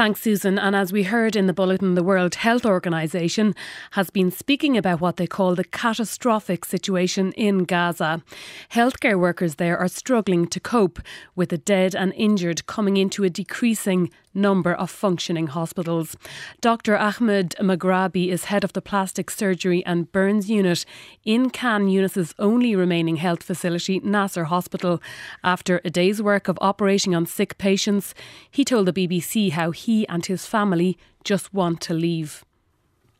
Thanks, 0.00 0.22
Susan. 0.22 0.58
And 0.58 0.74
as 0.74 0.94
we 0.94 1.02
heard 1.02 1.36
in 1.36 1.46
the 1.46 1.52
bulletin, 1.52 1.94
the 1.94 2.02
World 2.02 2.36
Health 2.36 2.64
Organization 2.64 3.54
has 3.90 4.08
been 4.08 4.30
speaking 4.30 4.78
about 4.78 4.98
what 4.98 5.18
they 5.18 5.26
call 5.26 5.54
the 5.54 5.62
catastrophic 5.62 6.64
situation 6.64 7.32
in 7.32 7.64
Gaza. 7.64 8.22
Healthcare 8.72 9.20
workers 9.20 9.56
there 9.56 9.76
are 9.76 9.88
struggling 9.88 10.46
to 10.46 10.58
cope 10.58 11.00
with 11.36 11.50
the 11.50 11.58
dead 11.58 11.94
and 11.94 12.14
injured 12.16 12.64
coming 12.64 12.96
into 12.96 13.24
a 13.24 13.28
decreasing 13.28 14.10
number 14.34 14.72
of 14.72 14.90
functioning 14.90 15.48
hospitals. 15.48 16.16
Dr. 16.60 16.96
Ahmed 16.96 17.54
Moghrabi 17.60 18.28
is 18.28 18.44
head 18.44 18.64
of 18.64 18.72
the 18.72 18.82
plastic 18.82 19.30
surgery 19.30 19.84
and 19.84 20.10
burns 20.12 20.48
unit 20.48 20.84
in 21.24 21.50
Khan 21.50 21.88
Yunis's 21.88 22.34
only 22.38 22.76
remaining 22.76 23.16
health 23.16 23.42
facility, 23.42 24.00
Nasser 24.00 24.44
Hospital. 24.44 25.00
After 25.42 25.80
a 25.84 25.90
day's 25.90 26.22
work 26.22 26.48
of 26.48 26.58
operating 26.60 27.14
on 27.14 27.26
sick 27.26 27.58
patients, 27.58 28.14
he 28.50 28.64
told 28.64 28.86
the 28.86 28.92
BBC 28.92 29.52
how 29.52 29.70
he 29.70 30.06
and 30.08 30.24
his 30.26 30.46
family 30.46 30.96
just 31.24 31.52
want 31.52 31.80
to 31.82 31.94
leave. 31.94 32.44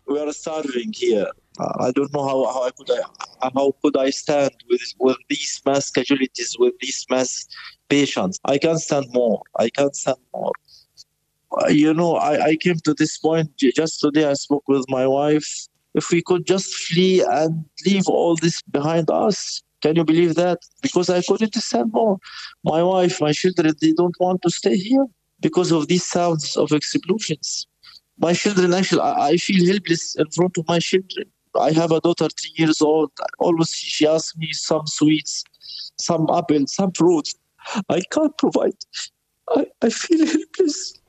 We 0.06 0.18
are 0.18 0.32
starving 0.32 0.92
here. 0.92 1.28
Uh, 1.58 1.72
I 1.80 1.90
don't 1.92 2.12
know 2.12 2.26
how, 2.26 2.52
how 2.52 2.62
I 2.64 2.70
could 2.70 2.90
I, 2.90 3.50
how 3.54 3.74
could 3.82 3.96
I 3.96 4.10
stand 4.10 4.52
with 4.68 4.82
with 4.98 5.18
these 5.28 5.60
mass 5.66 5.90
casualties, 5.90 6.56
with 6.58 6.74
these 6.80 7.04
mass 7.10 7.46
patients. 7.90 8.38
I 8.44 8.56
can't 8.56 8.80
stand 8.80 9.06
more. 9.12 9.42
I 9.58 9.68
can't 9.68 9.94
stand 9.94 10.16
more. 10.32 10.52
Uh, 11.52 11.68
you 11.68 11.92
know, 11.92 12.14
I, 12.14 12.44
I 12.44 12.56
came 12.56 12.76
to 12.84 12.94
this 12.94 13.18
point 13.18 13.50
just 13.58 14.00
today. 14.00 14.24
I 14.24 14.34
spoke 14.34 14.64
with 14.68 14.84
my 14.88 15.06
wife. 15.06 15.48
If 15.94 16.10
we 16.10 16.22
could 16.22 16.46
just 16.46 16.72
flee 16.72 17.24
and 17.28 17.64
leave 17.84 18.06
all 18.06 18.36
this 18.36 18.62
behind 18.62 19.10
us, 19.10 19.62
can 19.82 19.96
you 19.96 20.04
believe 20.04 20.34
that? 20.36 20.58
Because 20.82 21.10
I 21.10 21.22
couldn't 21.22 21.54
stand 21.54 21.92
more. 21.92 22.18
My 22.64 22.82
wife, 22.82 23.20
my 23.20 23.32
children, 23.32 23.74
they 23.80 23.92
don't 23.92 24.14
want 24.20 24.42
to 24.42 24.50
stay 24.50 24.76
here 24.76 25.06
because 25.40 25.72
of 25.72 25.88
these 25.88 26.04
sounds 26.04 26.56
of 26.56 26.70
explosions. 26.72 27.66
My 28.18 28.34
children, 28.34 28.74
actually, 28.74 29.00
I, 29.00 29.36
feel 29.38 29.66
helpless 29.66 30.14
in 30.16 30.28
front 30.30 30.58
of 30.58 30.68
my 30.68 30.78
children. 30.78 31.26
I 31.58 31.72
have 31.72 31.90
a 31.90 32.00
daughter, 32.00 32.28
three 32.28 32.52
years 32.56 32.82
old. 32.82 33.10
Always 33.38 33.70
she 33.70 34.06
asks 34.06 34.36
me 34.36 34.52
some 34.52 34.86
sweets, 34.86 35.42
some 35.98 36.26
apple, 36.32 36.66
some 36.66 36.92
fruit. 36.92 37.28
I 37.88 38.02
can't 38.12 38.36
provide. 38.36 38.76
I, 39.48 39.66
I 39.82 39.88
feel 39.88 40.26
helpless. 40.26 40.99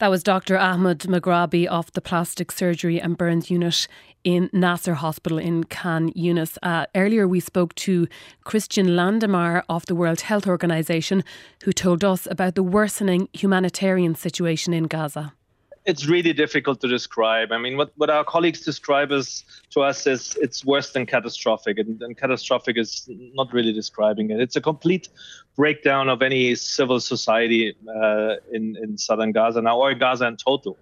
That 0.00 0.10
was 0.10 0.22
Dr. 0.22 0.56
Ahmed 0.56 1.00
Moghrabi 1.00 1.66
of 1.66 1.92
the 1.92 2.00
Plastic 2.00 2.50
Surgery 2.52 2.98
and 2.98 3.18
Burns 3.18 3.50
Unit 3.50 3.86
in 4.24 4.48
Nasser 4.50 4.94
Hospital 4.94 5.36
in 5.36 5.64
Khan 5.64 6.10
Yunis. 6.14 6.56
Uh, 6.62 6.86
earlier, 6.94 7.28
we 7.28 7.38
spoke 7.38 7.74
to 7.74 8.08
Christian 8.42 8.86
Lindmeier 8.86 9.62
of 9.68 9.84
the 9.84 9.94
World 9.94 10.22
Health 10.22 10.46
Organization, 10.46 11.22
who 11.64 11.74
told 11.74 12.02
us 12.02 12.26
about 12.30 12.54
the 12.54 12.62
worsening 12.62 13.28
humanitarian 13.34 14.14
situation 14.14 14.72
in 14.72 14.84
Gaza 14.84 15.34
it's 15.86 16.06
really 16.06 16.32
difficult 16.32 16.80
to 16.82 16.88
describe. 16.88 17.52
I 17.52 17.58
mean, 17.58 17.76
what, 17.76 17.90
what 17.96 18.10
our 18.10 18.24
colleagues 18.24 18.60
describe 18.60 19.12
as 19.12 19.44
to 19.70 19.80
us 19.80 20.06
is 20.06 20.36
it's 20.40 20.64
worse 20.64 20.92
than 20.92 21.06
catastrophic, 21.06 21.78
and, 21.78 22.00
and, 22.02 22.16
catastrophic 22.16 22.76
is 22.76 23.08
not 23.08 23.52
really 23.52 23.72
describing 23.72 24.30
it. 24.30 24.40
It's 24.40 24.56
a 24.56 24.60
complete 24.60 25.08
breakdown 25.56 26.08
of 26.08 26.22
any 26.22 26.54
civil 26.54 27.00
society 27.00 27.74
uh, 27.88 28.36
in 28.52 28.76
in 28.76 28.98
southern 28.98 29.32
Gaza 29.32 29.62
now, 29.62 29.78
or 29.78 29.94
Gaza 29.94 30.26
in 30.26 30.36
total. 30.36 30.76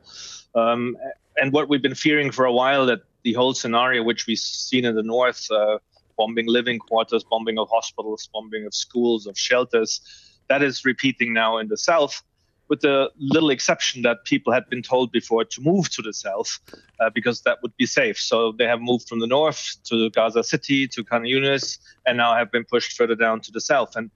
Um, 0.54 0.96
and 1.36 1.52
what 1.52 1.68
we've 1.68 1.82
been 1.82 1.94
fearing 1.94 2.32
for 2.32 2.44
a 2.44 2.52
while 2.52 2.86
that 2.86 3.02
the 3.22 3.34
whole 3.34 3.54
scenario, 3.54 4.02
which 4.02 4.26
we've 4.26 4.38
seen 4.38 4.84
in 4.84 4.96
the 4.96 5.02
north, 5.02 5.48
uh, 5.50 5.78
bombing 6.16 6.46
living 6.48 6.80
quarters, 6.80 7.22
bombing 7.22 7.58
of 7.58 7.68
hospitals, 7.70 8.28
bombing 8.32 8.66
of 8.66 8.74
schools, 8.74 9.26
of 9.26 9.38
shelters, 9.38 10.00
that 10.48 10.62
is 10.62 10.84
repeating 10.84 11.32
now 11.32 11.58
in 11.58 11.68
the 11.68 11.76
south 11.76 12.22
with 12.68 12.80
the 12.80 13.10
little 13.18 13.50
exception 13.50 14.02
that 14.02 14.24
people 14.24 14.52
had 14.52 14.68
been 14.68 14.82
told 14.82 15.10
before 15.10 15.44
to 15.44 15.60
move 15.60 15.88
to 15.90 16.02
the 16.02 16.12
south 16.12 16.58
uh, 17.00 17.10
because 17.10 17.42
that 17.42 17.58
would 17.62 17.76
be 17.76 17.86
safe. 17.86 18.18
So 18.18 18.52
they 18.52 18.66
have 18.66 18.80
moved 18.80 19.08
from 19.08 19.20
the 19.20 19.26
north 19.26 19.76
to 19.84 20.10
Gaza 20.10 20.44
City, 20.44 20.86
to 20.88 21.02
Khan 21.02 21.22
Yunis, 21.22 21.78
and 22.06 22.18
now 22.18 22.34
have 22.34 22.52
been 22.52 22.64
pushed 22.64 22.96
further 22.96 23.14
down 23.14 23.40
to 23.40 23.52
the 23.52 23.60
south. 23.60 23.96
And 23.96 24.10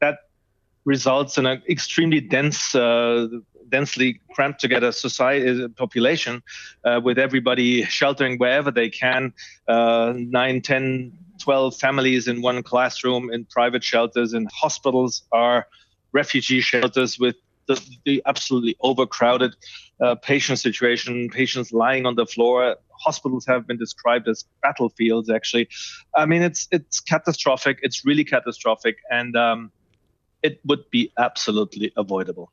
that 0.00 0.18
results 0.84 1.36
in 1.36 1.46
an 1.46 1.62
extremely 1.68 2.20
dense, 2.20 2.74
uh, 2.74 3.28
densely 3.68 4.20
cramped 4.32 4.60
together 4.60 4.90
society 4.90 5.64
uh, 5.64 5.68
population, 5.76 6.42
uh, 6.84 7.00
with 7.04 7.18
everybody 7.18 7.84
sheltering 7.84 8.38
wherever 8.38 8.70
they 8.70 8.88
can, 8.88 9.34
uh, 9.68 10.14
9, 10.16 10.62
10, 10.62 11.12
12 11.38 11.76
families 11.76 12.26
in 12.26 12.40
one 12.40 12.62
classroom, 12.62 13.30
in 13.30 13.44
private 13.44 13.84
shelters, 13.84 14.32
in 14.32 14.48
hospitals 14.50 15.24
are 15.32 15.66
refugee 16.12 16.62
shelters 16.62 17.18
with 17.18 17.36
the, 17.68 17.80
the 18.04 18.22
absolutely 18.26 18.76
overcrowded 18.80 19.54
uh, 20.00 20.16
patient 20.16 20.58
situation, 20.58 21.28
patients 21.28 21.72
lying 21.72 22.06
on 22.06 22.16
the 22.16 22.26
floor. 22.26 22.76
Hospitals 22.90 23.46
have 23.46 23.66
been 23.66 23.78
described 23.78 24.26
as 24.28 24.44
battlefields. 24.62 25.30
Actually, 25.30 25.68
I 26.16 26.26
mean 26.26 26.42
it's 26.42 26.66
it's 26.72 26.98
catastrophic. 26.98 27.78
It's 27.82 28.04
really 28.04 28.24
catastrophic, 28.24 28.96
and 29.10 29.36
um, 29.36 29.70
it 30.42 30.60
would 30.64 30.90
be 30.90 31.12
absolutely 31.18 31.92
avoidable. 31.96 32.50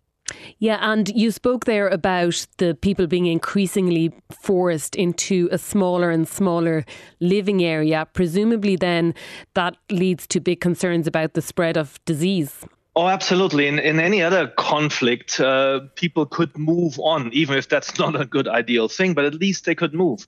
Yeah, 0.58 0.80
and 0.82 1.10
you 1.10 1.32
spoke 1.32 1.66
there 1.66 1.88
about 1.88 2.48
the 2.58 2.74
people 2.74 3.06
being 3.06 3.28
increasingly 3.28 4.12
forced 4.32 4.96
into 4.96 5.48
a 5.52 5.58
smaller 5.58 6.10
and 6.10 6.28
smaller 6.28 6.84
living 7.20 7.64
area. 7.64 8.08
Presumably, 8.14 8.76
then 8.76 9.14
that 9.54 9.78
leads 9.92 10.26
to 10.28 10.40
big 10.40 10.62
concerns 10.62 11.06
about 11.06 11.34
the 11.34 11.42
spread 11.42 11.78
of 11.78 12.04
disease. 12.06 12.66
Oh, 12.98 13.10
absolutely. 13.10 13.68
In, 13.68 13.78
in 13.78 14.00
any 14.00 14.22
other 14.22 14.48
conflict, 14.48 15.40
uh, 15.42 15.82
people 15.96 16.26
could 16.26 16.58
move 16.58 16.98
on, 17.00 17.30
even 17.34 17.58
if 17.58 17.68
that's 17.68 18.00
not 18.00 18.20
a 18.20 18.26
good 18.26 18.48
ideal 18.48 18.88
thing, 18.88 19.14
but 19.14 19.26
at 19.26 19.34
least 19.34 19.66
they 19.66 19.76
could 19.76 19.94
move. 19.94 20.26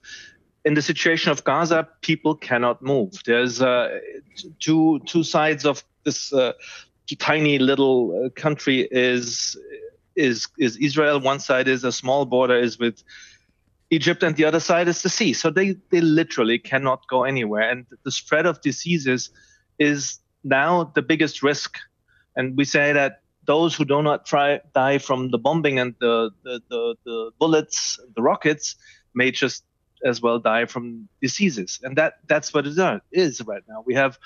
In 0.64 0.74
the 0.74 0.82
situation 0.82 1.32
of 1.32 1.44
Gaza, 1.44 1.88
people 2.02 2.34
cannot 2.34 2.82
move. 2.82 3.14
There's 3.24 3.62
uh, 3.62 4.00
two 4.58 5.00
two 5.06 5.22
sides 5.22 5.64
of 5.64 5.82
this 6.04 6.30
uh, 6.32 6.52
tiny 7.18 7.58
little 7.58 8.26
uh, 8.26 8.28
country 8.30 8.86
is 8.90 9.56
is 10.14 10.48
is 10.58 10.76
Israel. 10.76 11.20
One 11.20 11.40
side 11.40 11.68
is 11.68 11.84
a 11.84 11.92
small 11.92 12.26
border 12.26 12.58
is 12.58 12.78
with 12.78 13.02
Egypt, 13.90 14.22
and 14.22 14.36
the 14.36 14.44
other 14.44 14.60
side 14.60 14.88
is 14.88 15.00
the 15.00 15.08
sea. 15.08 15.32
So 15.32 15.48
they 15.48 15.76
they 15.90 16.02
literally 16.02 16.58
cannot 16.58 17.06
go 17.08 17.24
anywhere. 17.24 17.70
And 17.70 17.86
the 18.04 18.10
spread 18.10 18.44
of 18.44 18.60
diseases 18.60 19.30
is 19.78 20.18
now 20.44 20.92
the 20.94 21.02
biggest 21.02 21.42
risk 21.42 21.78
and 22.38 22.56
we 22.56 22.64
say 22.64 22.92
that 22.92 23.20
those 23.46 23.74
who 23.74 23.84
do 23.84 24.02
not 24.02 24.24
try, 24.24 24.60
die 24.74 24.98
from 24.98 25.30
the 25.30 25.38
bombing 25.38 25.78
and 25.78 25.94
the, 26.00 26.30
the, 26.44 26.62
the, 26.70 26.94
the 27.04 27.30
bullets, 27.38 27.98
the 28.14 28.22
rockets, 28.22 28.76
may 29.14 29.30
just 29.30 29.64
as 30.04 30.22
well 30.22 30.38
die 30.38 30.64
from 30.64 31.08
diseases. 31.20 31.80
And 31.82 31.96
that 31.96 32.14
that's 32.28 32.54
what 32.54 32.66
it 32.66 33.02
is 33.10 33.42
right 33.42 33.62
now. 33.68 33.82
We 33.84 33.94
have 33.94 34.18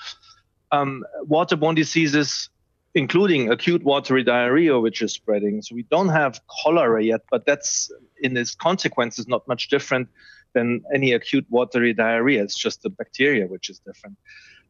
um, 0.71 1.03
waterborne 1.27 1.75
diseases, 1.75 2.49
including 2.93 3.49
acute 3.49 3.83
watery 3.83 4.23
diarrhea, 4.23 4.79
which 4.79 5.01
is 5.01 5.11
spreading. 5.13 5.63
So 5.63 5.73
we 5.73 5.83
don't 5.83 6.09
have 6.09 6.39
cholera 6.47 7.03
yet, 7.03 7.21
but 7.31 7.47
that's 7.47 7.91
in 8.21 8.37
its 8.37 8.53
consequences 8.53 9.27
not 9.27 9.47
much 9.47 9.69
different 9.69 10.07
than 10.53 10.83
any 10.93 11.13
acute 11.13 11.47
watery 11.49 11.93
diarrhea. 11.93 12.43
It's 12.43 12.55
just 12.55 12.83
the 12.83 12.91
bacteria 12.91 13.47
which 13.47 13.69
is 13.71 13.79
different. 13.79 14.17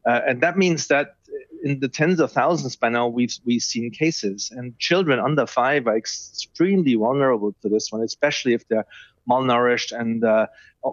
Uh, 0.06 0.20
and 0.26 0.40
that 0.42 0.56
means 0.56 0.86
that 0.88 1.16
in 1.64 1.80
the 1.80 1.88
tens 1.88 2.20
of 2.20 2.30
thousands 2.30 2.76
by 2.76 2.90
now 2.90 3.08
we've 3.08 3.34
we've 3.46 3.62
seen 3.62 3.90
cases. 3.90 4.52
And 4.54 4.78
children 4.78 5.18
under 5.18 5.46
five 5.46 5.86
are 5.86 5.96
extremely 5.96 6.94
vulnerable 6.94 7.54
to 7.62 7.68
this 7.68 7.90
one 7.90 8.02
especially 8.02 8.52
if 8.52 8.68
they're 8.68 8.86
malnourished 9.28 9.98
and 9.98 10.22
uh, 10.22 10.46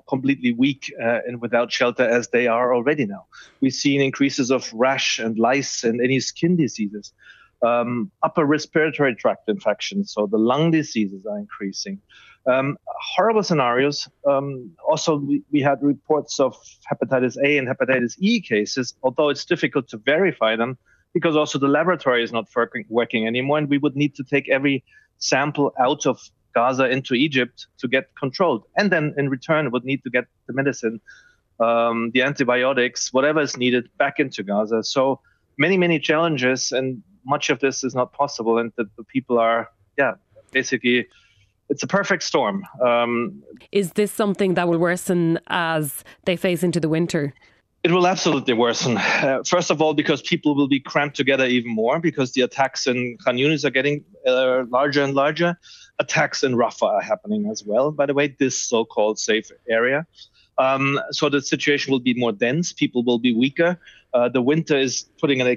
completely 0.07 0.53
weak 0.53 0.91
uh, 1.03 1.19
and 1.27 1.41
without 1.41 1.71
shelter 1.71 2.07
as 2.07 2.29
they 2.29 2.47
are 2.47 2.73
already 2.73 3.05
now. 3.05 3.25
We've 3.59 3.73
seen 3.73 3.99
increases 3.99 4.49
of 4.49 4.71
rash 4.73 5.19
and 5.19 5.37
lice 5.37 5.83
and 5.83 5.99
any 6.01 6.21
skin 6.21 6.55
diseases. 6.55 7.13
Um, 7.63 8.09
upper 8.23 8.43
respiratory 8.43 9.13
tract 9.13 9.47
infections 9.47 10.11
so 10.13 10.25
the 10.25 10.39
lung 10.39 10.71
diseases 10.71 11.27
are 11.27 11.37
increasing 11.37 12.01
um, 12.47 12.77
horrible 13.15 13.43
scenarios. 13.43 14.09
Um, 14.27 14.71
also, 14.87 15.17
we, 15.17 15.43
we, 15.51 15.61
had 15.61 15.77
reports 15.81 16.39
of 16.39 16.55
hepatitis 16.91 17.37
A 17.43 17.57
and 17.57 17.67
hepatitis 17.67 18.15
E 18.19 18.41
cases, 18.41 18.95
although 19.03 19.29
it's 19.29 19.45
difficult 19.45 19.87
to 19.89 19.97
verify 19.97 20.55
them 20.55 20.77
because 21.13 21.35
also 21.35 21.59
the 21.59 21.67
laboratory 21.67 22.23
is 22.23 22.31
not 22.31 22.47
working, 22.89 23.27
anymore, 23.27 23.57
and 23.57 23.69
we 23.69 23.77
would 23.77 23.95
need 23.95 24.15
to 24.15 24.23
take 24.23 24.49
every 24.49 24.83
sample 25.17 25.73
out 25.79 26.05
of 26.05 26.19
Gaza 26.55 26.89
into 26.89 27.13
Egypt 27.13 27.67
to 27.79 27.87
get 27.87 28.15
controlled, 28.15 28.63
and 28.77 28.91
then 28.91 29.13
in 29.17 29.29
return 29.29 29.71
would 29.71 29.83
need 29.83 30.03
to 30.03 30.09
get 30.09 30.25
the 30.47 30.53
medicine, 30.53 30.99
um, 31.59 32.11
the 32.13 32.21
antibiotics, 32.21 33.13
whatever 33.13 33.41
is 33.41 33.57
needed 33.57 33.89
back 33.97 34.19
into 34.19 34.43
Gaza. 34.43 34.83
So 34.83 35.19
many, 35.57 35.77
many 35.77 35.99
challenges, 35.99 36.71
and 36.71 37.03
much 37.25 37.49
of 37.49 37.59
this 37.59 37.83
is 37.83 37.93
not 37.93 38.13
possible, 38.13 38.57
and 38.57 38.71
the, 38.77 38.85
the 38.97 39.03
people 39.03 39.37
are, 39.37 39.69
yeah, 39.97 40.13
basically 40.51 41.07
it's 41.71 41.83
a 41.83 41.87
perfect 41.87 42.21
storm. 42.21 42.65
Um, 42.85 43.41
Is 43.71 43.93
this 43.93 44.11
something 44.11 44.55
that 44.55 44.67
will 44.67 44.77
worsen 44.77 45.39
as 45.47 46.03
they 46.25 46.35
face 46.35 46.63
into 46.63 46.79
the 46.81 46.89
winter? 46.89 47.33
It 47.83 47.91
will 47.91 48.05
absolutely 48.05 48.53
worsen. 48.53 48.97
Uh, 48.97 49.41
first 49.45 49.71
of 49.71 49.81
all, 49.81 49.93
because 49.93 50.21
people 50.21 50.53
will 50.53 50.67
be 50.67 50.79
cramped 50.79 51.15
together 51.15 51.45
even 51.45 51.73
more 51.73 51.99
because 51.99 52.33
the 52.33 52.41
attacks 52.41 52.85
in 52.87 53.17
Khan 53.23 53.37
Yunis 53.37 53.63
are 53.63 53.71
getting 53.71 54.03
uh, 54.27 54.65
larger 54.69 55.01
and 55.01 55.13
larger. 55.13 55.57
Attacks 55.97 56.43
in 56.43 56.55
Rafah 56.55 56.89
are 56.97 57.01
happening 57.01 57.47
as 57.49 57.63
well, 57.63 57.91
by 57.91 58.05
the 58.05 58.13
way, 58.13 58.35
this 58.37 58.61
so 58.61 58.83
called 58.83 59.17
safe 59.17 59.49
area. 59.69 60.05
Um, 60.57 60.99
so 61.11 61.29
the 61.29 61.41
situation 61.41 61.91
will 61.91 61.99
be 61.99 62.13
more 62.13 62.31
dense. 62.31 62.73
People 62.73 63.03
will 63.03 63.19
be 63.19 63.33
weaker. 63.33 63.79
Uh, 64.13 64.27
the 64.29 64.41
winter 64.41 64.77
is 64.77 65.05
putting 65.19 65.39
an 65.41 65.47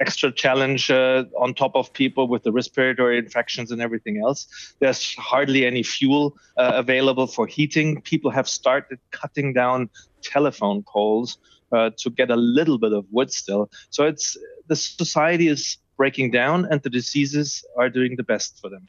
extra 0.00 0.30
challenge 0.32 0.90
uh, 0.90 1.24
on 1.38 1.54
top 1.54 1.74
of 1.74 1.92
people 1.92 2.28
with 2.28 2.42
the 2.42 2.52
respiratory 2.52 3.18
infections 3.18 3.70
and 3.70 3.80
everything 3.80 4.20
else. 4.24 4.46
There's 4.80 5.14
hardly 5.14 5.66
any 5.66 5.82
fuel 5.82 6.36
uh, 6.56 6.72
available 6.74 7.26
for 7.26 7.46
heating. 7.46 8.00
People 8.02 8.30
have 8.30 8.48
started 8.48 8.98
cutting 9.10 9.52
down 9.52 9.88
telephone 10.22 10.82
poles 10.82 11.38
uh, 11.72 11.90
to 11.98 12.10
get 12.10 12.30
a 12.30 12.36
little 12.36 12.78
bit 12.78 12.92
of 12.92 13.06
wood 13.10 13.32
still. 13.32 13.70
So 13.90 14.06
it's 14.06 14.36
the 14.68 14.76
society 14.76 15.48
is 15.48 15.78
breaking 15.96 16.30
down 16.30 16.66
and 16.70 16.82
the 16.82 16.90
diseases 16.90 17.64
are 17.76 17.88
doing 17.88 18.16
the 18.16 18.22
best 18.22 18.60
for 18.60 18.68
them. 18.68 18.88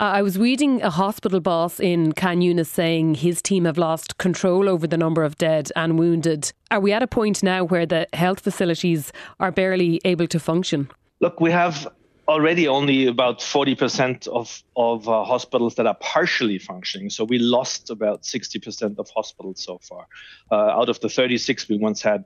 Uh, 0.00 0.18
I 0.18 0.22
was 0.22 0.38
reading 0.38 0.82
a 0.82 0.90
hospital 0.90 1.40
boss 1.40 1.80
in 1.80 2.12
Khan 2.12 2.40
Yunis 2.40 2.66
saying 2.66 3.16
his 3.16 3.40
team 3.40 3.64
have 3.64 3.78
lost 3.78 4.18
control 4.18 4.68
over 4.68 4.86
the 4.86 4.96
number 4.96 5.22
of 5.22 5.36
dead 5.38 5.70
and 5.76 5.98
wounded. 5.98 6.52
Are 6.70 6.80
we 6.80 6.92
at 6.92 7.02
a 7.02 7.06
point 7.06 7.42
now 7.42 7.64
where 7.64 7.86
the 7.86 8.06
health 8.12 8.40
facilities 8.40 9.12
are 9.40 9.50
barely 9.50 10.00
able 10.04 10.26
to 10.28 10.38
function? 10.38 10.90
Look, 11.20 11.40
we 11.40 11.50
have 11.50 11.88
already 12.26 12.66
only 12.66 13.06
about 13.06 13.38
40% 13.38 14.26
of, 14.28 14.62
of 14.76 15.08
uh, 15.08 15.24
hospitals 15.24 15.74
that 15.74 15.86
are 15.86 15.96
partially 16.00 16.58
functioning. 16.58 17.10
So 17.10 17.24
we 17.24 17.38
lost 17.38 17.90
about 17.90 18.22
60% 18.22 18.98
of 18.98 19.10
hospitals 19.10 19.62
so 19.62 19.78
far. 19.78 20.06
Uh, 20.50 20.54
out 20.54 20.88
of 20.88 21.00
the 21.00 21.08
36, 21.08 21.68
we 21.68 21.76
once 21.76 22.00
had 22.02 22.24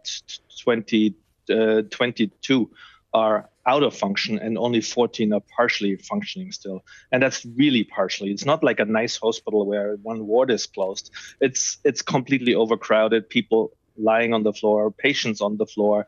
20, 0.63 1.15
uh, 1.51 1.83
22 1.91 2.71
are 3.15 3.49
out 3.69 3.83
of 3.83 3.95
function 3.95 4.39
and 4.39 4.57
only 4.57 4.81
14 4.81 5.33
are 5.33 5.43
partially 5.55 5.97
functioning 5.97 6.51
still 6.51 6.85
and 7.13 7.23
that's 7.23 7.45
really 7.57 7.85
partially 7.85 8.31
it's 8.31 8.47
not 8.47 8.65
like 8.65 8.81
a 8.81 8.85
nice 8.85 9.17
hospital 9.17 9.67
where 9.67 9.97
one 10.03 10.27
ward 10.27 10.51
is 10.51 10.67
closed 10.67 11.11
it's 11.41 11.79
it's 11.85 12.03
completely 12.03 12.55
overcrowded 12.55 13.29
people 13.29 13.73
lying 13.99 14.33
on 14.33 14.43
the 14.45 14.53
floor, 14.53 14.91
patients 14.91 15.41
on 15.41 15.57
the 15.57 15.67
floor. 15.67 16.07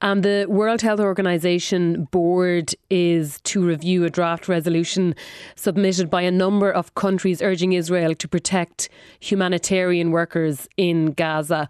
And 0.00 0.22
the 0.22 0.46
World 0.48 0.80
Health 0.80 1.00
Organization 1.00 2.04
board 2.12 2.74
is 2.88 3.40
to 3.42 3.64
review 3.64 4.04
a 4.04 4.10
draft 4.10 4.48
resolution 4.48 5.14
submitted 5.56 6.08
by 6.08 6.22
a 6.22 6.30
number 6.30 6.70
of 6.70 6.94
countries 6.94 7.42
urging 7.42 7.72
Israel 7.72 8.14
to 8.14 8.28
protect 8.28 8.88
humanitarian 9.20 10.10
workers 10.12 10.68
in 10.76 11.12
Gaza. 11.12 11.68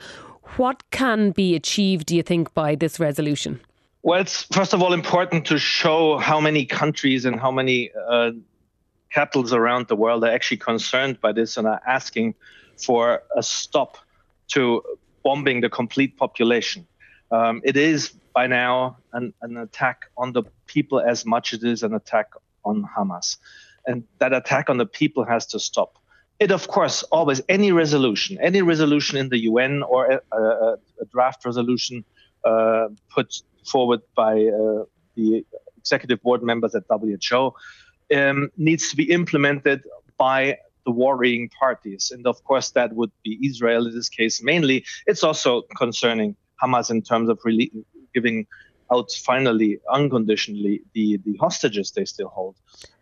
What 0.56 0.90
can 0.90 1.30
be 1.30 1.54
achieved, 1.54 2.06
do 2.06 2.16
you 2.16 2.22
think, 2.22 2.52
by 2.52 2.74
this 2.74 3.00
resolution? 3.00 3.60
Well, 4.04 4.20
it's 4.20 4.43
first 4.52 4.72
of 4.75 4.82
all 4.82 4.93
important 4.93 5.46
to 5.46 5.58
show 5.58 6.19
how 6.19 6.40
many 6.40 6.64
countries 6.64 7.25
and 7.25 7.38
how 7.38 7.52
many 7.52 7.93
uh, 7.93 8.32
capitals 9.12 9.52
around 9.52 9.87
the 9.87 9.94
world 9.94 10.25
are 10.25 10.31
actually 10.31 10.56
concerned 10.56 11.20
by 11.20 11.31
this 11.31 11.56
and 11.56 11.69
are 11.69 11.81
asking 11.87 12.34
for 12.84 13.22
a 13.37 13.43
stop 13.44 13.99
to 14.49 14.82
bombing 15.22 15.60
the 15.60 15.69
complete 15.69 16.16
population. 16.16 16.84
Um, 17.31 17.60
it 17.64 17.76
is 17.76 18.08
by 18.34 18.49
now 18.49 18.96
an, 19.12 19.34
an 19.40 19.56
attack 19.56 20.06
on 20.16 20.32
the 20.32 20.43
people 20.66 20.99
as 20.99 21.25
much 21.25 21.52
as 21.52 21.62
it 21.62 21.70
is 21.70 21.84
an 21.84 21.94
attack 21.94 22.32
on 22.64 22.84
Hamas. 22.96 23.37
And 23.87 24.02
that 24.19 24.32
attack 24.32 24.69
on 24.69 24.78
the 24.78 24.87
people 24.87 25.25
has 25.25 25.46
to 25.46 25.60
stop. 25.60 25.96
It, 26.40 26.50
of 26.50 26.66
course, 26.66 27.04
always, 27.04 27.40
any 27.49 27.70
resolution, 27.70 28.37
any 28.40 28.62
resolution 28.62 29.16
in 29.16 29.28
the 29.28 29.43
UN 29.43 29.84
or 29.84 30.06
a, 30.06 30.37
a, 30.37 30.72
a 31.00 31.04
draft 31.12 31.44
resolution 31.44 32.04
uh, 32.44 32.88
forward 33.64 34.00
by 34.17 34.32
uh, 34.47 34.85
the 35.14 35.44
executive 35.76 36.23
board 36.23 36.43
members 36.43 36.75
at 36.75 36.85
WHO 36.88 37.53
um, 38.14 38.50
needs 38.56 38.91
to 38.91 38.97
be 38.97 39.11
implemented 39.11 39.82
by 40.19 40.59
the 40.85 40.91
warring 40.91 41.49
parties. 41.49 42.11
And 42.14 42.26
of 42.26 42.43
course, 42.44 42.70
that 42.70 42.94
would 42.94 43.12
be 43.23 43.38
Israel 43.44 43.87
in 43.87 43.94
this 43.94 44.09
case 44.09 44.43
mainly. 44.43 44.85
It's 45.06 45.23
also 45.23 45.62
concerning 45.76 46.37
Hamas 46.62 46.91
in 46.91 47.03
terms 47.03 47.29
of 47.29 47.38
really 47.44 47.70
giving 48.14 48.47
out 48.93 49.11
finally, 49.11 49.79
unconditionally, 49.91 50.82
the, 50.93 51.19
the 51.25 51.37
hostages 51.38 51.93
they 51.93 52.05
still 52.05 52.29
hold. 52.29 52.56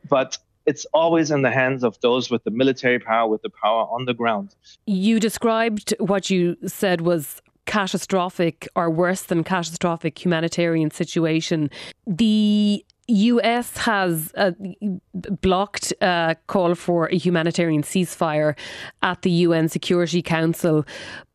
But 0.09 0.39
it's 0.67 0.85
always 0.93 1.31
in 1.31 1.43
the 1.43 1.51
hands 1.51 1.83
of 1.83 2.01
those 2.01 2.31
with 2.31 2.45
the 2.45 2.51
military 2.51 2.99
power, 2.99 3.29
with 3.29 3.43
the 3.43 3.51
power 3.51 3.85
on 3.85 4.05
the 4.05 4.15
ground. 4.15 4.55
You 4.87 5.19
described 5.19 5.95
what 5.99 6.31
you 6.31 6.57
said 6.67 7.01
was 7.01 7.43
catastrophic 7.71 8.67
or 8.75 8.91
worse 8.91 9.23
than 9.23 9.45
catastrophic 9.45 10.19
humanitarian 10.25 10.91
situation. 10.91 11.71
The 12.05 12.85
US 13.07 13.77
has 13.77 14.33
uh, 14.37 14.51
blocked 15.41 15.93
a 16.01 16.37
call 16.49 16.75
for 16.75 17.07
a 17.07 17.17
humanitarian 17.17 17.83
ceasefire 17.83 18.57
at 19.03 19.23
the 19.23 19.31
UN 19.47 19.69
Security 19.69 20.21
Council. 20.21 20.85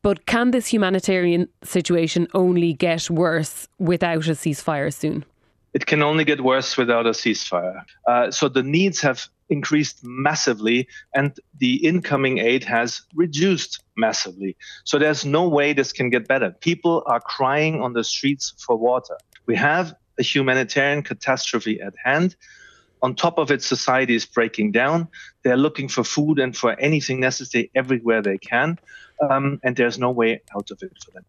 But 0.02 0.26
can 0.26 0.50
this 0.50 0.66
humanitarian 0.66 1.48
situation 1.64 2.28
only 2.34 2.74
get 2.74 3.08
worse 3.08 3.66
without 3.78 4.26
a 4.28 4.32
ceasefire 4.42 4.92
soon? 4.92 5.24
It 5.72 5.86
can 5.86 6.02
only 6.02 6.24
get 6.24 6.42
worse 6.42 6.76
without 6.76 7.06
a 7.06 7.10
ceasefire. 7.22 7.82
Uh, 8.06 8.30
so 8.30 8.50
the 8.50 8.62
needs 8.62 9.00
have 9.00 9.28
increased 9.48 10.00
massively 10.04 10.88
and 11.14 11.38
the 11.58 11.76
incoming 11.86 12.38
aid 12.38 12.64
has 12.64 13.02
reduced 13.14 13.82
massively. 13.96 14.56
So 14.84 14.98
there's 14.98 15.24
no 15.24 15.48
way 15.48 15.72
this 15.72 15.92
can 15.92 16.10
get 16.10 16.28
better. 16.28 16.50
People 16.60 17.02
are 17.06 17.20
crying 17.20 17.82
on 17.82 17.92
the 17.92 18.04
streets 18.04 18.54
for 18.58 18.76
water. 18.76 19.16
We 19.46 19.56
have 19.56 19.94
a 20.18 20.22
humanitarian 20.22 21.02
catastrophe 21.02 21.80
at 21.80 21.94
hand. 22.04 22.36
On 23.02 23.14
top 23.14 23.38
of 23.38 23.50
it, 23.50 23.62
society 23.62 24.14
is 24.14 24.26
breaking 24.26 24.72
down. 24.72 25.08
They're 25.44 25.56
looking 25.56 25.88
for 25.88 26.02
food 26.02 26.38
and 26.38 26.56
for 26.56 26.78
anything 26.80 27.20
necessary 27.20 27.70
everywhere 27.74 28.22
they 28.22 28.38
can. 28.38 28.78
Um, 29.30 29.60
and 29.62 29.76
there's 29.76 29.98
no 29.98 30.10
way 30.10 30.40
out 30.54 30.70
of 30.70 30.82
it 30.82 30.92
for 31.04 31.10
them. 31.12 31.24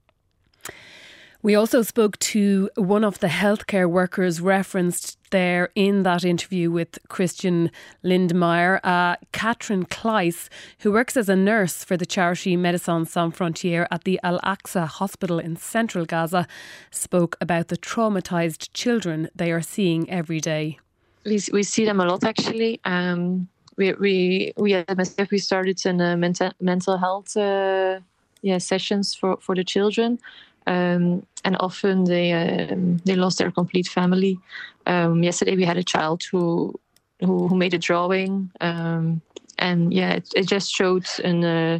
We 1.47 1.55
also 1.55 1.81
spoke 1.81 2.19
to 2.35 2.69
one 2.75 3.05
of 3.05 3.19
the 3.19 3.27
healthcare 3.27 3.89
workers 3.89 4.41
referenced 4.41 5.17
there 5.29 5.69
in 5.75 6.03
that 6.03 6.25
interview 6.25 6.69
with 6.69 6.99
Christian 7.07 7.71
Lindmeier, 8.03 8.81
uh, 8.83 9.15
Katrien 9.31 9.85
Claeys, 9.85 10.49
who 10.79 10.91
works 10.91 11.15
as 11.15 11.29
a 11.29 11.37
nurse 11.37 11.85
for 11.85 11.95
the 11.95 12.05
charity 12.05 12.57
Médecins 12.57 13.07
Sans 13.07 13.33
Frontières 13.33 13.87
at 13.91 14.03
the 14.03 14.19
Al 14.23 14.39
Aqsa 14.39 14.87
Hospital 14.87 15.39
in 15.39 15.55
central 15.55 16.03
Gaza, 16.03 16.49
spoke 16.91 17.37
about 17.39 17.69
the 17.69 17.77
traumatized 17.77 18.67
children 18.73 19.29
they 19.33 19.49
are 19.49 19.61
seeing 19.61 20.09
every 20.09 20.41
day. 20.41 20.77
We, 21.25 21.39
we 21.53 21.63
see 21.63 21.85
them 21.85 22.01
a 22.01 22.05
lot 22.05 22.25
actually. 22.25 22.81
Um, 22.83 23.47
we, 23.77 23.93
we, 23.93 24.53
we 24.57 24.73
at 24.73 24.87
MSF, 24.87 25.31
we 25.31 25.37
started 25.37 25.79
in 25.85 26.01
uh, 26.01 26.17
mental, 26.17 26.51
mental 26.59 26.97
health 26.97 27.37
uh, 27.37 28.01
yeah, 28.41 28.57
sessions 28.57 29.15
for, 29.15 29.37
for 29.37 29.55
the 29.55 29.63
children. 29.63 30.19
Um, 30.67 31.25
and 31.43 31.55
often 31.59 32.03
they 32.03 32.33
um, 32.33 32.97
they 33.05 33.15
lost 33.15 33.37
their 33.37 33.51
complete 33.51 33.87
family. 33.87 34.37
Um, 34.85 35.23
yesterday 35.23 35.55
we 35.55 35.63
had 35.63 35.77
a 35.77 35.83
child 35.83 36.23
who 36.29 36.77
who, 37.21 37.47
who 37.47 37.55
made 37.55 37.73
a 37.73 37.77
drawing, 37.77 38.51
um, 38.61 39.21
and 39.57 39.93
yeah, 39.93 40.11
it, 40.13 40.29
it, 40.35 40.47
just 40.47 40.71
showed 40.71 41.07
an, 41.23 41.43
uh, 41.43 41.79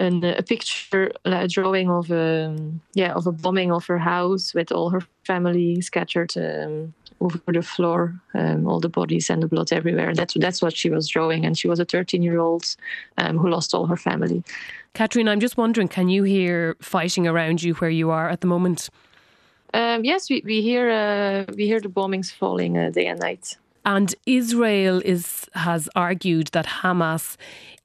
a 0.00 0.42
picture, 0.42 1.12
a 1.24 1.48
drawing 1.48 1.88
of 1.88 2.10
a 2.10 2.46
um, 2.46 2.80
yeah 2.94 3.12
of 3.12 3.26
a 3.26 3.32
bombing 3.32 3.72
of 3.72 3.86
her 3.86 3.98
house 3.98 4.52
with 4.54 4.72
all 4.72 4.90
her 4.90 5.02
family 5.24 5.80
scattered 5.80 6.36
um, 6.36 6.92
over 7.24 7.40
the 7.52 7.62
floor, 7.62 8.14
um, 8.34 8.66
all 8.66 8.80
the 8.80 8.88
bodies 8.88 9.30
and 9.30 9.42
the 9.42 9.46
blood 9.46 9.72
everywhere. 9.72 10.14
That's 10.14 10.34
that's 10.34 10.62
what 10.62 10.76
she 10.76 10.90
was 10.90 11.08
drawing, 11.08 11.44
and 11.44 11.56
she 11.56 11.68
was 11.68 11.80
a 11.80 11.84
13 11.84 12.22
year 12.22 12.38
old 12.38 12.76
um, 13.18 13.38
who 13.38 13.48
lost 13.48 13.74
all 13.74 13.86
her 13.86 13.96
family. 13.96 14.42
Katrina, 14.94 15.32
I'm 15.32 15.40
just 15.40 15.56
wondering, 15.56 15.88
can 15.88 16.08
you 16.08 16.22
hear 16.22 16.76
fighting 16.80 17.26
around 17.26 17.62
you 17.62 17.74
where 17.74 17.90
you 17.90 18.10
are 18.10 18.28
at 18.28 18.40
the 18.40 18.46
moment? 18.46 18.90
Um, 19.72 20.04
yes, 20.04 20.30
we, 20.30 20.42
we 20.44 20.62
hear 20.62 20.90
uh, 20.90 21.52
we 21.56 21.66
hear 21.66 21.80
the 21.80 21.88
bombings 21.88 22.32
falling 22.32 22.78
uh, 22.78 22.90
day 22.90 23.06
and 23.06 23.20
night. 23.20 23.56
And 23.84 24.14
Israel 24.24 25.02
is 25.04 25.48
has 25.54 25.88
argued 25.96 26.48
that 26.52 26.66
Hamas 26.66 27.36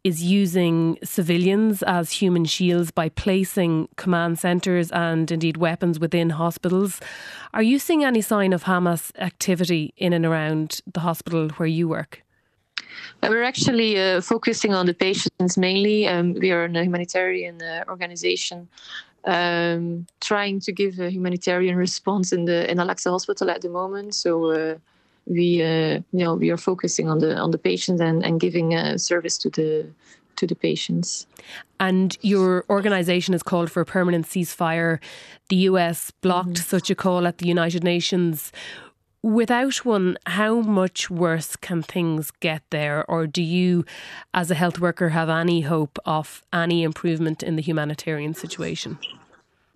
is 0.03 0.23
using 0.23 0.97
civilians 1.03 1.83
as 1.83 2.11
human 2.11 2.45
shields 2.45 2.91
by 2.91 3.09
placing 3.09 3.87
command 3.97 4.39
centres 4.39 4.91
and 4.91 5.29
indeed 5.29 5.57
weapons 5.57 5.99
within 5.99 6.31
hospitals. 6.31 7.01
Are 7.53 7.63
you 7.63 7.79
seeing 7.79 8.03
any 8.03 8.21
sign 8.21 8.53
of 8.53 8.63
Hamas 8.63 9.11
activity 9.19 9.93
in 9.97 10.13
and 10.13 10.25
around 10.25 10.81
the 10.91 11.01
hospital 11.01 11.49
where 11.57 11.67
you 11.67 11.87
work? 11.87 12.23
Uh, 13.21 13.27
we're 13.29 13.43
actually 13.43 13.99
uh, 13.99 14.21
focusing 14.21 14.73
on 14.73 14.85
the 14.85 14.93
patients 14.93 15.57
mainly. 15.57 16.07
Um, 16.07 16.33
we 16.33 16.51
are 16.51 16.65
a 16.65 16.83
humanitarian 16.83 17.61
uh, 17.61 17.83
organization 17.87 18.67
um, 19.25 20.07
trying 20.21 20.59
to 20.61 20.71
give 20.71 20.99
a 20.99 21.09
humanitarian 21.09 21.75
response 21.75 22.31
in 22.31 22.45
the 22.45 22.69
in 22.71 22.79
Al-Aqsa 22.79 23.11
Hospital 23.11 23.49
at 23.49 23.61
the 23.61 23.69
moment. 23.69 24.15
So 24.15 24.51
uh, 24.51 24.75
we 25.29 25.63
uh, 25.63 26.01
you 26.11 26.23
know 26.25 26.33
we 26.33 26.49
are 26.49 26.57
focusing 26.57 27.07
on 27.07 27.19
the 27.19 27.37
on 27.37 27.51
the 27.51 27.57
patients 27.57 28.01
and, 28.01 28.25
and 28.25 28.41
giving 28.41 28.73
a 28.73 28.99
service 28.99 29.37
to 29.39 29.49
the 29.49 29.87
to 30.35 30.47
the 30.47 30.55
patients. 30.55 31.27
And 31.79 32.17
your 32.21 32.65
organisation 32.69 33.33
has 33.33 33.43
called 33.43 33.69
for 33.71 33.81
a 33.81 33.85
permanent 33.85 34.25
ceasefire. 34.25 34.99
The 35.49 35.57
US 35.71 36.11
blocked 36.21 36.49
mm-hmm. 36.49 36.75
such 36.75 36.89
a 36.89 36.95
call 36.95 37.27
at 37.27 37.37
the 37.37 37.47
United 37.47 37.83
Nations. 37.83 38.51
Without 39.21 39.83
one, 39.83 40.17
how 40.25 40.61
much 40.61 41.09
worse 41.09 41.57
can 41.57 41.83
things 41.83 42.31
get 42.31 42.63
there? 42.69 43.03
Or 43.11 43.27
do 43.27 43.43
you, 43.43 43.83
as 44.33 44.49
a 44.49 44.55
health 44.55 44.79
worker, 44.79 45.09
have 45.09 45.29
any 45.29 45.61
hope 45.61 45.99
of 46.05 46.41
any 46.53 46.83
improvement 46.83 47.43
in 47.43 47.57
the 47.57 47.61
humanitarian 47.61 48.33
situation? 48.33 48.97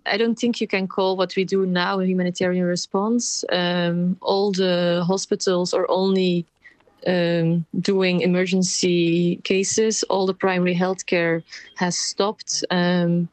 I 0.06 0.16
don't 0.16 0.38
think 0.38 0.60
you 0.60 0.66
can 0.66 0.86
call 0.86 1.16
what 1.16 1.34
we 1.36 1.44
do 1.44 1.66
now 1.66 2.00
a 2.00 2.06
humanitarian 2.06 2.64
response. 2.66 3.44
Um, 3.50 4.16
all 4.20 4.52
the 4.52 5.02
hospitals 5.06 5.72
are 5.72 5.88
only 5.88 6.46
um, 7.06 7.64
doing 7.80 8.20
emergency 8.20 9.36
cases. 9.44 10.02
All 10.04 10.26
the 10.26 10.34
primary 10.34 10.74
healthcare 10.74 11.42
has 11.76 11.96
stopped. 11.96 12.64
Um, 12.70 13.28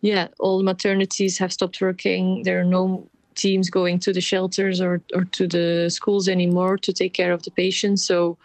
yeah, 0.00 0.28
all 0.38 0.58
the 0.58 0.64
maternities 0.64 1.38
have 1.38 1.52
stopped 1.52 1.80
working. 1.80 2.42
There 2.42 2.60
are 2.60 2.64
no 2.64 3.06
teams 3.34 3.70
going 3.70 3.98
to 4.00 4.12
the 4.12 4.20
shelters 4.20 4.80
or, 4.80 5.00
or 5.14 5.24
to 5.24 5.46
the 5.46 5.90
schools 5.90 6.28
anymore 6.28 6.76
to 6.78 6.92
take 6.92 7.12
care 7.12 7.32
of 7.32 7.42
the 7.42 7.50
patients. 7.50 8.02
So, 8.04 8.36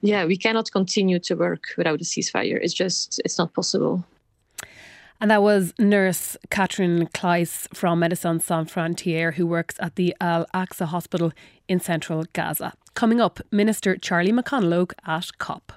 yeah, 0.00 0.24
we 0.24 0.36
cannot 0.36 0.72
continue 0.72 1.18
to 1.20 1.34
work 1.34 1.64
without 1.76 2.00
a 2.00 2.04
ceasefire. 2.04 2.58
It's 2.60 2.74
just, 2.74 3.20
it's 3.24 3.38
not 3.38 3.52
possible. 3.54 4.04
And 5.20 5.30
that 5.30 5.42
was 5.42 5.74
nurse 5.78 6.38
Catherine 6.48 7.06
Claeys 7.08 7.68
from 7.74 8.00
Médecins 8.00 8.42
Sans 8.42 8.70
Frontières, 8.70 9.34
who 9.34 9.46
works 9.46 9.74
at 9.78 9.96
the 9.96 10.16
Al 10.18 10.46
Aqsa 10.54 10.86
Hospital 10.86 11.30
in 11.68 11.78
central 11.78 12.24
Gaza. 12.32 12.72
Coming 12.94 13.20
up, 13.20 13.38
Minister 13.50 13.98
Charlie 13.98 14.32
McConalogue 14.32 14.92
at 15.06 15.36
COP. 15.36 15.74